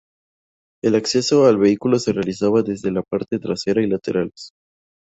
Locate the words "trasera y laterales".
3.37-4.49